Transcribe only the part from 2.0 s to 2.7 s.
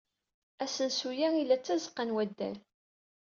n waddal?